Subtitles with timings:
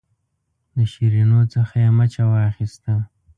[0.75, 2.93] د شیرینو څخه یې مچه واخیسته.